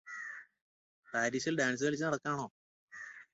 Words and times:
പാരിസിൽ 1.07 1.53
dance 1.59 1.83
കളിച്ചു 1.83 2.05
നടക്കാണോ 2.05 2.47